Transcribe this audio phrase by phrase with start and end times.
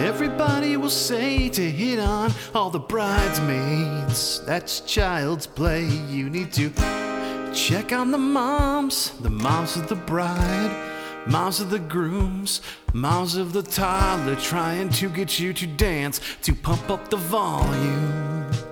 [0.00, 4.44] Everybody will say to hit on all the bridesmaids.
[4.44, 5.84] That's child's play.
[5.84, 6.70] You need to
[7.54, 12.60] check on the moms, the moms of the bride, moms of the grooms,
[12.92, 18.69] moms of the toddler trying to get you to dance, to pump up the volume.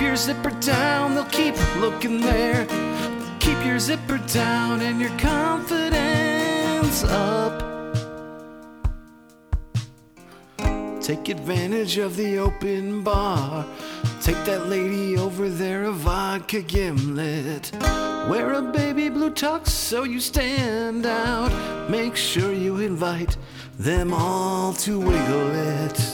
[0.00, 2.64] Keep your zipper down, they'll keep looking there.
[3.38, 7.60] Keep your zipper down and your confidence up.
[11.02, 13.66] Take advantage of the open bar.
[14.22, 17.70] Take that lady over there a vodka gimlet.
[18.30, 21.90] Wear a baby blue tux so you stand out.
[21.90, 23.36] Make sure you invite
[23.78, 26.09] them all to wiggle it.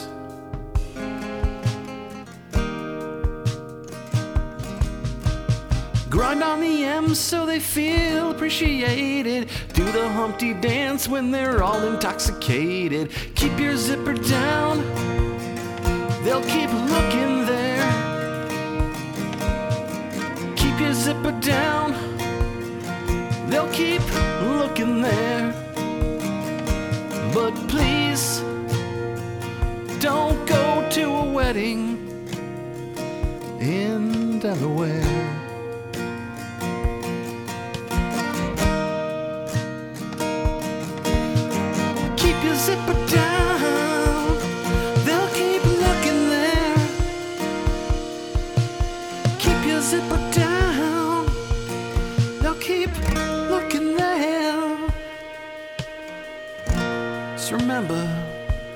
[6.09, 9.51] Grind on the M's so they feel appreciated.
[9.73, 13.11] Do the Humpty dance when they're all intoxicated.
[13.35, 14.79] Keep your zipper down,
[16.23, 17.85] they'll keep looking there.
[20.57, 21.93] Keep your zipper down,
[23.51, 24.03] they'll keep
[24.43, 25.53] looking there.
[27.35, 28.41] But please,
[30.01, 31.99] don't go to a wedding
[33.61, 35.46] in Delaware.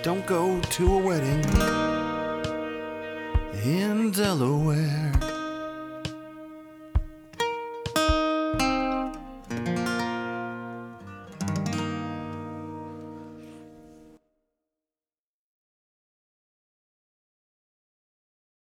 [0.02, 1.44] Don't go to a wedding
[3.64, 5.29] in Delaware.